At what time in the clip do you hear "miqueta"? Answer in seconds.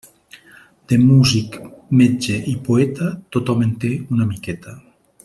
4.35-4.79